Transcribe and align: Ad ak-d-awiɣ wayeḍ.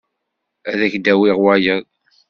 Ad 0.69 0.79
ak-d-awiɣ 0.85 1.37
wayeḍ. 1.43 1.83